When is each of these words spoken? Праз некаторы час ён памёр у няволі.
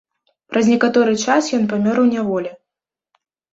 Праз 0.53 0.65
некаторы 0.73 1.13
час 1.27 1.51
ён 1.59 1.69
памёр 1.75 2.03
у 2.07 2.09
няволі. 2.17 2.51